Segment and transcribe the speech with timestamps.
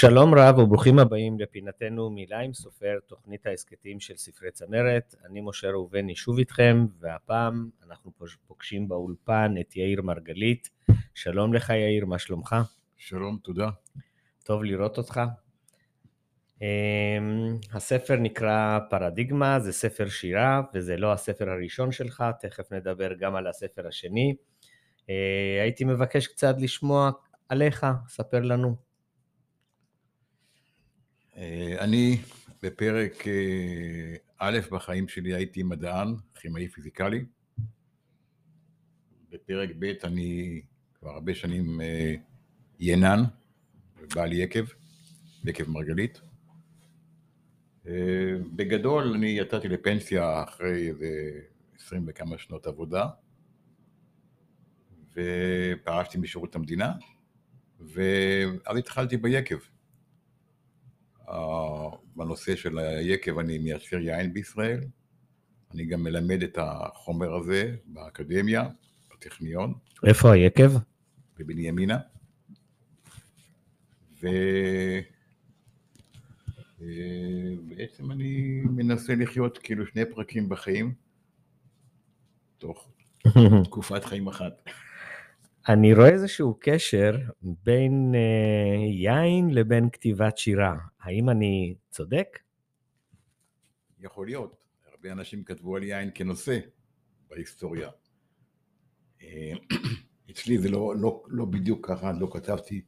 [0.00, 5.14] שלום רב וברוכים הבאים לפינתנו מילה עם סופר, תוכנית ההסכתים של ספרי צמרת.
[5.24, 8.12] אני משה ראובני שוב איתכם, והפעם אנחנו
[8.46, 10.70] פוגשים באולפן את יאיר מרגלית.
[11.14, 12.56] שלום לך יאיר, מה שלומך?
[12.96, 13.68] שלום, תודה.
[14.44, 15.20] טוב לראות אותך.
[16.62, 16.66] אמ,
[17.72, 23.46] הספר נקרא פרדיגמה, זה ספר שירה, וזה לא הספר הראשון שלך, תכף נדבר גם על
[23.46, 24.34] הספר השני.
[25.10, 27.10] אה, הייתי מבקש קצת לשמוע
[27.48, 28.85] עליך, ספר לנו.
[31.36, 32.18] אה, אני
[32.62, 37.24] בפרק אה, א' בחיים שלי הייתי מדען, כימאי פיזיקלי.
[39.30, 40.60] בפרק ב' אני
[40.94, 42.14] כבר הרבה שנים אה,
[42.80, 43.22] ינן,
[44.14, 44.64] בעל יקב,
[45.44, 46.20] יקב מרגלית.
[48.56, 51.40] בגדול אני יצאתי לפנסיה אחרי איזה
[51.76, 53.06] עשרים וכמה שנות עבודה,
[55.12, 56.92] ופרשתי משירות המדינה,
[57.80, 59.58] ואז התחלתי ביקב.
[62.16, 64.80] בנושא של היקב אני מייצר יין בישראל,
[65.74, 68.68] אני גם מלמד את החומר הזה באקדמיה,
[69.12, 69.74] בטכניון.
[70.06, 70.72] איפה היקב?
[71.38, 71.98] בבנימינה.
[76.80, 80.94] ובעצם אני מנסה לחיות כאילו שני פרקים בחיים,
[82.58, 82.88] תוך
[83.64, 84.52] תקופת חיים אחת.
[85.68, 88.18] אני רואה איזשהו קשר בין uh,
[88.84, 90.76] יין לבין כתיבת שירה.
[91.06, 92.38] האם אני צודק?
[93.98, 94.64] יכול להיות.
[94.92, 96.58] הרבה אנשים כתבו על יין כנושא
[97.30, 97.90] בהיסטוריה.
[99.22, 99.52] אה,
[100.30, 102.82] אצלי זה לא, לא, לא בדיוק ככה, לא כתבתי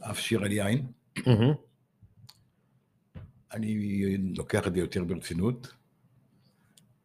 [0.00, 0.86] אף שיר על יין.
[3.52, 5.74] אני לוקח את זה יותר ברצינות.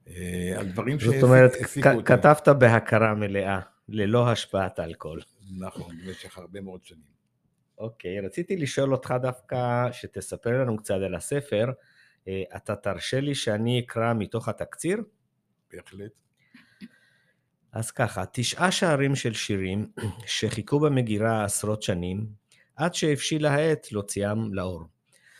[0.08, 1.52] אה, על דברים שהעסיקו אותי.
[1.66, 3.60] זאת אומרת, כתבת בהכרה מלאה.
[3.90, 5.22] ללא השפעת אלכוהול.
[5.58, 7.19] נכון, במשך הרבה מאוד שנים.
[7.80, 11.72] אוקיי, רציתי לשאול אותך דווקא, שתספר לנו קצת על הספר.
[12.28, 14.98] אה, אתה תרשה לי שאני אקרא מתוך התקציר?
[15.74, 16.12] בהחלט.
[17.72, 19.92] אז ככה, תשעה שערים של שירים
[20.26, 22.26] שחיכו במגירה עשרות שנים,
[22.76, 24.84] עד שהבשילה העת להוציאם לאור.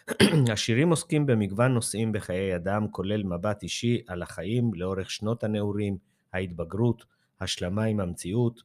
[0.54, 5.98] השירים עוסקים במגוון נושאים בחיי אדם, כולל מבט אישי על החיים לאורך שנות הנעורים,
[6.34, 7.06] ההתבגרות,
[7.42, 8.62] השלמה עם המציאות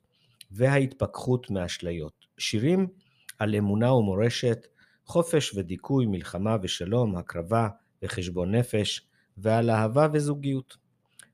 [0.50, 2.26] וההתפכחות מאשליות.
[2.38, 2.86] שירים
[3.39, 4.67] על אמונה ומורשת,
[5.06, 7.69] חופש ודיכוי, מלחמה ושלום, הקרבה
[8.03, 10.77] וחשבון נפש, ועל אהבה וזוגיות.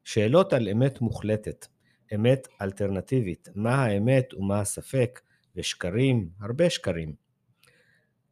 [0.04, 1.66] שאלות על אמת מוחלטת,
[2.14, 5.20] אמת אלטרנטיבית, מה האמת ומה הספק,
[5.56, 7.14] ושקרים, הרבה שקרים.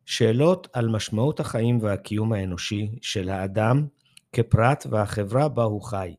[0.04, 3.86] שאלות על משמעות החיים והקיום האנושי של האדם
[4.32, 6.14] כפרט והחברה בה הוא חי,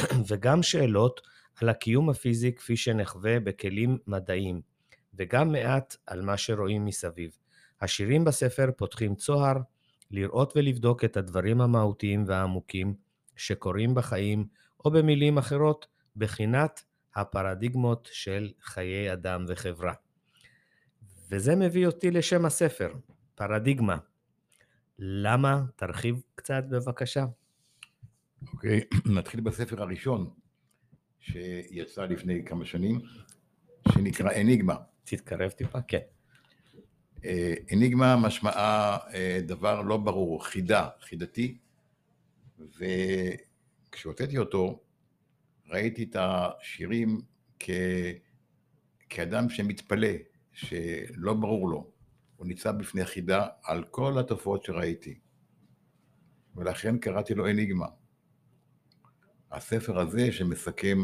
[0.28, 1.20] וגם שאלות
[1.60, 4.60] על הקיום הפיזי כפי שנחווה בכלים מדעיים,
[5.20, 7.36] וגם מעט על מה שרואים מסביב.
[7.80, 9.56] השירים בספר פותחים צוהר
[10.10, 12.94] לראות ולבדוק את הדברים המהותיים והעמוקים
[13.36, 14.46] שקורים בחיים,
[14.84, 15.86] או במילים אחרות,
[16.16, 19.92] בחינת הפרדיגמות של חיי אדם וחברה.
[21.30, 22.92] וזה מביא אותי לשם הספר,
[23.34, 23.96] פרדיגמה.
[24.98, 25.62] למה?
[25.76, 27.24] תרחיב קצת בבקשה.
[28.52, 30.30] אוקיי, okay, נתחיל בספר הראשון,
[31.20, 33.00] שיצא לפני כמה שנים,
[33.88, 34.74] שנקרא אניגמה.
[35.04, 35.98] תתקרב טיפה, כן.
[37.24, 41.58] אה, אניגמה משמעה אה, דבר לא ברור, חידה, חידתי,
[43.90, 44.80] וכשהוצאתי אותו,
[45.68, 47.20] ראיתי את השירים
[47.58, 47.70] כ...
[49.08, 50.08] כאדם שמתפלא,
[50.52, 51.90] שלא ברור לו.
[52.36, 55.18] הוא ניצב בפני חידה על כל התופעות שראיתי.
[56.56, 57.86] ולכן קראתי לו אניגמה.
[59.50, 60.98] הספר הזה, שמסכם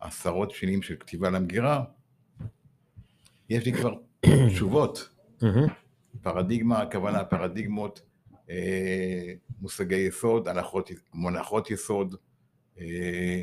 [0.00, 1.84] עשרות שנים של כתיבה למגירה,
[3.48, 3.94] יש לי כבר
[4.54, 5.08] תשובות.
[6.22, 8.02] פרדיגמה, הכוונה פרדיגמות,
[8.50, 12.16] אה, מושגי יסוד, הנחות, מונחות יסוד,
[12.80, 13.42] אה,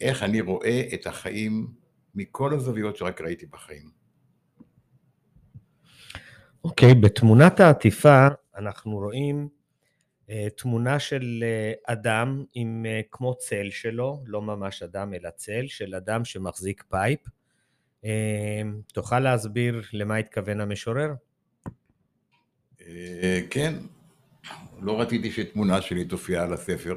[0.00, 1.68] איך אני רואה את החיים
[2.14, 3.90] מכל הזוויות שרק ראיתי בחיים.
[6.64, 9.48] אוקיי, okay, בתמונת העטיפה אנחנו רואים
[10.30, 15.66] אה, תמונה של אה, אדם עם אה, כמו צל שלו, לא ממש אדם אלא צל,
[15.66, 17.20] של אדם שמחזיק pipe.
[18.92, 21.10] תוכל להסביר למה התכוון המשורר?
[23.50, 23.74] כן,
[24.80, 26.96] לא רציתי שתמונה שלי תופיע על הספר,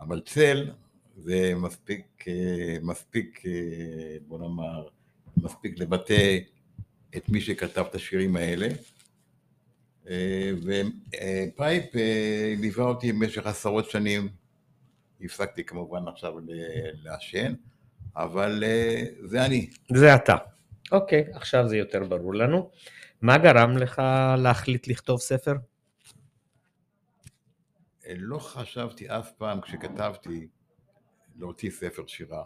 [0.00, 0.70] אבל צל
[1.16, 2.24] זה מספיק,
[2.82, 3.42] מספיק,
[4.28, 4.88] בוא נאמר,
[5.36, 6.38] מספיק לבטא
[7.16, 8.68] את מי שכתב את השירים האלה.
[10.62, 14.28] ו pipe אה, ליווה אותי במשך עשרות שנים,
[15.20, 16.34] הפסקתי כמובן עכשיו
[17.02, 17.54] לעשן,
[18.16, 19.70] אבל אה, זה אני.
[19.94, 20.36] זה אתה.
[20.92, 22.70] אוקיי, עכשיו זה יותר ברור לנו.
[23.22, 24.02] מה גרם לך
[24.38, 25.54] להחליט לכתוב ספר?
[28.16, 30.48] לא חשבתי אף פעם כשכתבתי
[31.36, 32.44] להוציא ספר שירה.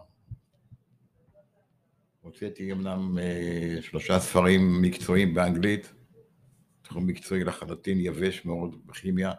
[2.20, 5.92] הוצאתי אמנם אה, שלושה ספרים מקצועיים באנגלית,
[6.82, 9.32] תחום מקצועי לחלוטין יבש מאוד בכימיה,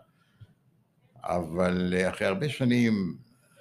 [1.23, 3.17] אבל אה, אחרי הרבה שנים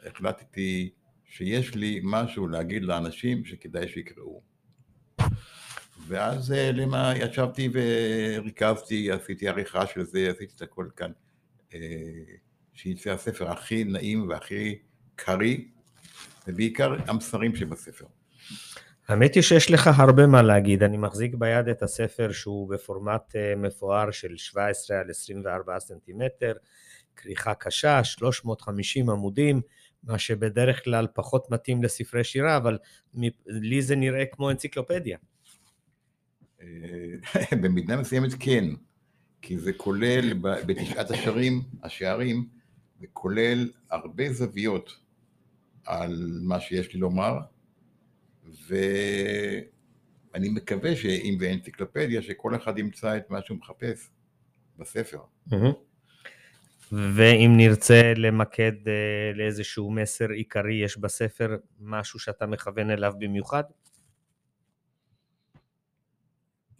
[0.07, 0.91] החלטתי
[1.31, 4.43] שיש לי משהו להגיד לאנשים שכדאי שיקראו.
[6.07, 11.11] ואז אה, למה ישבתי וריכבתי, עשיתי עריכה של זה, עשיתי את הכל כאן,
[12.75, 14.79] שיצא הספר הכי נעים והכי
[15.17, 15.59] קריא,
[16.49, 18.07] ובעיקר המסרים שבספר.
[19.09, 23.55] האמת היא שיש לך הרבה מה להגיד, אני מחזיק ביד את הספר שהוא בפורמט אה,
[23.57, 26.53] מפואר של 17 על 24 סנטימטר,
[27.17, 29.61] כריכה קשה, 350 עמודים,
[30.07, 32.79] מה שבדרך כלל פחות מתאים לספרי שירה, אבל
[33.47, 35.19] לי זה נראה כמו אנציקלופדיה.
[36.61, 36.67] אה,
[37.63, 38.65] במידה מסוימת כן,
[39.43, 40.33] כי זה כולל
[40.67, 42.49] בתשעת השערים, השערים,
[43.01, 45.01] זה כולל הרבה זוויות
[45.85, 47.39] על מה שיש לי לומר,
[48.67, 54.11] ואני מקווה שאם זה אנציקלופדיה, שכל אחד ימצא את מה שהוא מחפש
[54.79, 55.21] בספר.
[56.93, 63.65] ואם נרצה למקד אה, לאיזשהו מסר עיקרי, יש בספר משהו שאתה מכוון אליו במיוחד?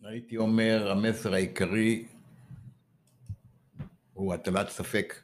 [0.05, 2.05] הייתי אומר, המסר העיקרי
[4.13, 5.15] הוא הטלת ספק.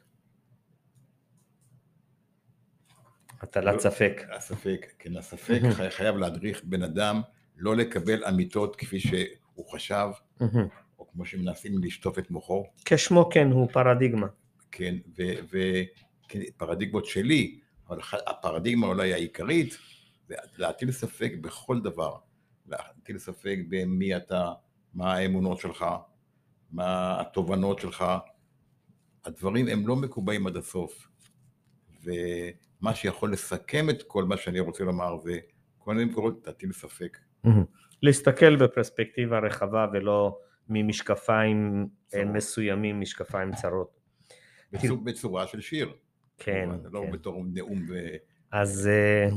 [3.41, 4.21] הטלת ספק.
[4.31, 5.61] הספק, כן, הספק
[5.97, 7.21] חייב להדריך בן אדם
[7.57, 10.07] לא לקבל אמיתות כפי שהוא חשב,
[10.99, 12.65] או כמו שמנסים לשטוף את מוחו.
[12.85, 14.27] כשמו כן, הוא פרדיגמה.
[14.71, 14.95] כן,
[16.57, 17.59] ופרדיגמות שלי,
[17.89, 19.77] אבל הפרדיגמה אולי העיקרית,
[20.27, 22.15] זה להטיל ספק בכל דבר.
[22.67, 24.53] להטיל ספק במי אתה,
[24.93, 25.85] מה האמונות שלך,
[26.71, 28.05] מה התובנות שלך.
[29.25, 31.07] הדברים הם לא מקובעים עד הסוף.
[32.03, 32.11] ו...
[32.81, 35.39] מה שיכול לסכם את כל מה שאני רוצה לומר זה
[35.77, 37.17] קודם כל תטיל ספק.
[38.03, 40.39] להסתכל בפרספקטיבה רחבה ולא
[40.69, 42.27] ממשקפיים צרות.
[42.33, 44.00] מסוימים, משקפיים צרות.
[44.71, 45.93] בצור, בצורה של שיר.
[46.37, 46.69] כן.
[46.91, 47.11] לא כן.
[47.11, 47.93] בתור נאום ו...
[48.51, 48.89] אז
[49.31, 49.35] uh,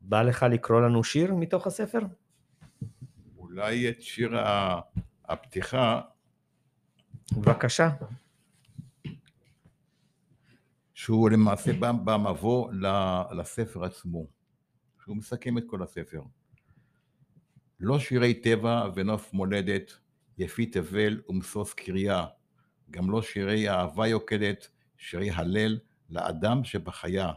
[0.00, 1.98] בא לך לקרוא לנו שיר מתוך הספר?
[3.38, 4.32] אולי את שיר
[5.24, 6.00] הפתיחה.
[7.32, 7.90] בבקשה.
[10.94, 12.72] שהוא למעשה בא במבוא
[13.32, 14.26] לספר עצמו,
[15.04, 16.22] שהוא מסכם את כל הספר.
[17.80, 19.92] לא שירי טבע ונוף מולדת,
[20.38, 22.26] יפי תבל ומשוש קריה,
[22.90, 25.78] גם לא שירי אהבה יוקדת, שירי הלל
[26.10, 27.32] לאדם שבחיה.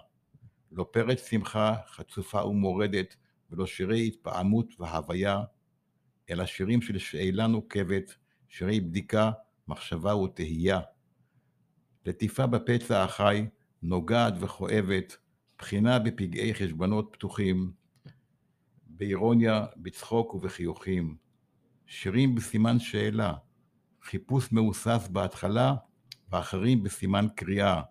[0.71, 3.15] לא פרץ שמחה חצופה ומורדת,
[3.51, 5.43] ולא שירי התפעמות והוויה,
[6.29, 8.15] אלא שירים של שאלה נוקבת,
[8.47, 9.31] שירי בדיקה,
[9.67, 10.79] מחשבה ותהייה.
[12.05, 13.45] לטיפה בפצע החי,
[13.81, 15.17] נוגעת וכואבת,
[15.57, 17.71] בחינה בפגעי חשבונות פתוחים,
[18.87, 21.15] באירוניה, בצחוק ובחיוכים.
[21.87, 23.33] שירים בסימן שאלה,
[24.03, 25.73] חיפוש מהוסס בהתחלה,
[26.31, 27.81] ואחרים בסימן קריאה,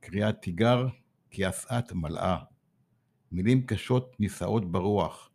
[0.00, 0.86] קריאת תיגר,
[1.30, 2.38] כי אסעת מלאה.
[3.32, 5.30] מילים קשות נישאות ברוח,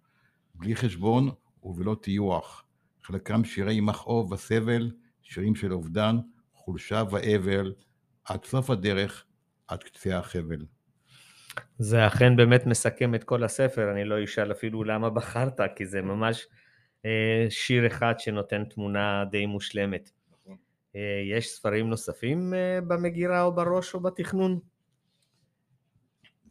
[0.55, 1.29] בלי חשבון
[1.63, 2.63] ובלא טיוח.
[3.03, 6.17] חלקם שירי מכאוב וסבל, שירים של אובדן,
[6.53, 7.73] חולשה ואבל,
[8.25, 9.25] עד סוף הדרך,
[9.67, 10.65] עד קצה החבל.
[11.77, 16.01] זה אכן באמת מסכם את כל הספר, אני לא אשאל אפילו למה בחרת, כי זה
[16.01, 16.47] ממש
[17.05, 20.09] אה, שיר אחד שנותן תמונה די מושלמת.
[20.95, 21.01] אה,
[21.37, 24.59] יש ספרים נוספים אה, במגירה או בראש או בתכנון?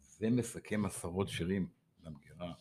[0.01, 1.67] זה מסכם עשרות שירים
[2.03, 2.51] במגירה,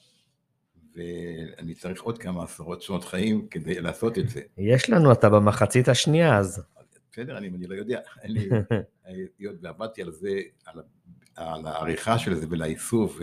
[0.94, 4.40] ואני צריך עוד כמה עשרות שנות חיים כדי לעשות את זה.
[4.58, 6.64] יש לנו, אתה במחצית השנייה אז.
[7.12, 8.48] בסדר, אני, אני לא יודע, אין לי,
[9.38, 10.82] היות ועבדתי על זה, על,
[11.36, 13.18] על העריכה של זה ולאיסוף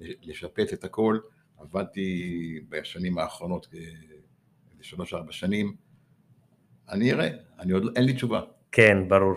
[0.00, 1.18] ולשפץ את הכל,
[1.58, 3.66] עבדתי בשנים האחרונות,
[4.80, 5.76] שלוש-ארבע שנים,
[6.90, 7.28] אני אראה,
[7.58, 8.40] אני עוד, לא, אין לי תשובה.
[8.72, 9.34] כן, ברור.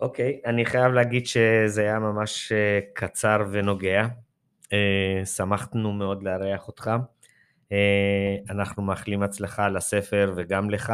[0.00, 4.06] אוקיי, אני חייב להגיד שזה היה ממש אה, קצר ונוגע.
[4.72, 6.90] אה, שמחנו מאוד לארח אותך.
[7.72, 10.92] אה, אנחנו מאחלים הצלחה לספר וגם לך.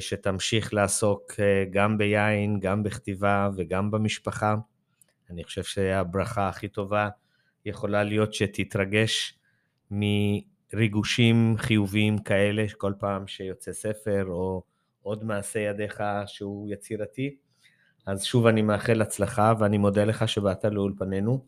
[0.00, 1.32] שתמשיך לעסוק
[1.70, 4.54] גם ביין, גם בכתיבה וגם במשפחה.
[5.30, 7.08] אני חושב שהברכה הכי טובה
[7.66, 9.38] יכולה להיות שתתרגש
[10.74, 14.62] מריגושים חיוביים כאלה, כל פעם שיוצא ספר או
[15.02, 17.36] עוד מעשה ידיך שהוא יצירתי.
[18.06, 21.46] אז שוב אני מאחל הצלחה ואני מודה לך שבאת לאולפנינו.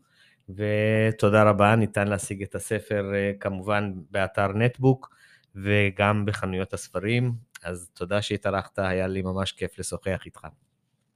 [0.49, 5.15] ותודה רבה, ניתן להשיג את הספר כמובן באתר נטבוק
[5.55, 7.33] וגם בחנויות הספרים.
[7.63, 10.47] אז תודה שהתארחת, היה לי ממש כיף לשוחח איתך.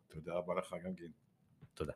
[0.07, 1.11] תודה רבה לך גם גיל.
[1.73, 1.93] תודה.